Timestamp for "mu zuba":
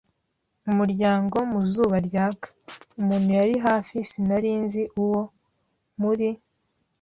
1.51-1.97